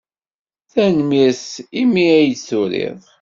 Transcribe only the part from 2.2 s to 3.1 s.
d-turiḍ.